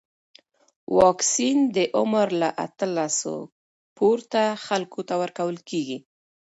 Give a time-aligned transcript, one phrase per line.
[0.97, 3.35] واکسن د عمر له اتلسو
[3.97, 5.97] پورته خلکو ته ورکول کېږي.